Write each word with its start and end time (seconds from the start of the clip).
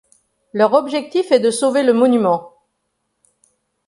Leur 0.51 0.73
objectif 0.73 1.31
est 1.31 1.39
de 1.39 1.51
sauver 1.51 1.83
le 1.83 1.93
monument. 1.93 2.55